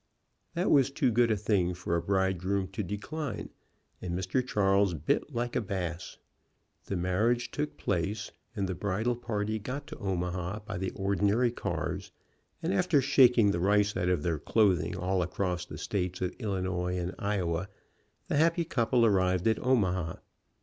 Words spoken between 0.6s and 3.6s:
was too good a thing for a bridegroom to decline,